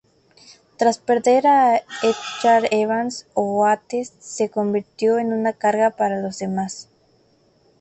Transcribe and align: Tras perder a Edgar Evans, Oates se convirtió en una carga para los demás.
Tras 0.77 0.97
perder 0.97 1.45
a 1.45 1.75
Edgar 1.77 2.67
Evans, 2.71 3.27
Oates 3.35 4.11
se 4.19 4.49
convirtió 4.49 5.19
en 5.19 5.31
una 5.31 5.53
carga 5.53 5.91
para 5.91 6.19
los 6.19 6.39
demás. 6.39 6.89